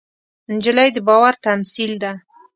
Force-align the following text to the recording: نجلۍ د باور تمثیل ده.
نجلۍ 0.53 0.89
د 0.95 0.97
باور 1.07 1.33
تمثیل 1.45 1.91
ده. 2.03 2.11